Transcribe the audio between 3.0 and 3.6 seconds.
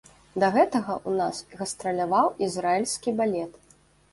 балет.